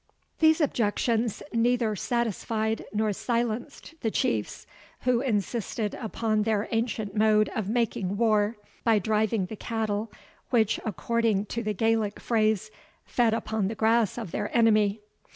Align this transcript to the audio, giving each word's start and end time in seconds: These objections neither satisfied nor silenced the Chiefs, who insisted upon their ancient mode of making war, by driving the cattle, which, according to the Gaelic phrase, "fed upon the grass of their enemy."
These 0.39 0.61
objections 0.61 1.43
neither 1.53 1.95
satisfied 1.95 2.85
nor 2.91 3.13
silenced 3.13 3.93
the 4.01 4.09
Chiefs, 4.09 4.65
who 5.01 5.21
insisted 5.21 5.93
upon 5.93 6.41
their 6.41 6.67
ancient 6.71 7.15
mode 7.15 7.49
of 7.49 7.69
making 7.69 8.17
war, 8.17 8.57
by 8.83 8.97
driving 8.97 9.45
the 9.45 9.55
cattle, 9.55 10.11
which, 10.49 10.79
according 10.85 11.45
to 11.53 11.61
the 11.61 11.75
Gaelic 11.75 12.19
phrase, 12.19 12.71
"fed 13.05 13.35
upon 13.35 13.67
the 13.67 13.75
grass 13.75 14.17
of 14.17 14.31
their 14.31 14.49
enemy." 14.57 15.01